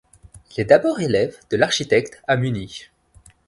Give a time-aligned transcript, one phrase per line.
[0.57, 2.91] Il est d'abord élève de l'architecte à Munich.